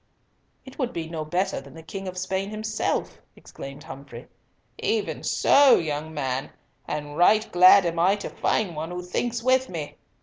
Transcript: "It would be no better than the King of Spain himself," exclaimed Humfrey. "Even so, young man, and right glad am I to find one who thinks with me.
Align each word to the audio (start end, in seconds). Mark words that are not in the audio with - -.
"It 0.65 0.79
would 0.79 0.93
be 0.93 1.07
no 1.07 1.23
better 1.23 1.61
than 1.61 1.75
the 1.75 1.83
King 1.83 2.07
of 2.07 2.17
Spain 2.17 2.49
himself," 2.49 3.21
exclaimed 3.35 3.83
Humfrey. 3.83 4.27
"Even 4.79 5.21
so, 5.21 5.75
young 5.75 6.11
man, 6.11 6.49
and 6.87 7.15
right 7.15 7.47
glad 7.51 7.85
am 7.85 7.99
I 7.99 8.15
to 8.15 8.29
find 8.31 8.75
one 8.75 8.89
who 8.89 9.03
thinks 9.03 9.43
with 9.43 9.69
me. 9.69 9.97